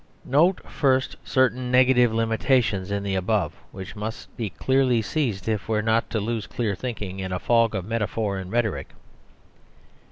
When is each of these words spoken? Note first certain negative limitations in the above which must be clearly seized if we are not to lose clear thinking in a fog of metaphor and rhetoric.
Note 0.25 0.67
first 0.67 1.15
certain 1.23 1.69
negative 1.69 2.11
limitations 2.11 2.89
in 2.89 3.03
the 3.03 3.13
above 3.13 3.53
which 3.71 3.95
must 3.95 4.35
be 4.35 4.49
clearly 4.49 4.99
seized 4.99 5.47
if 5.47 5.69
we 5.69 5.77
are 5.77 5.83
not 5.83 6.09
to 6.09 6.19
lose 6.19 6.47
clear 6.47 6.73
thinking 6.73 7.19
in 7.19 7.31
a 7.31 7.37
fog 7.37 7.75
of 7.75 7.85
metaphor 7.85 8.39
and 8.39 8.51
rhetoric. 8.51 8.87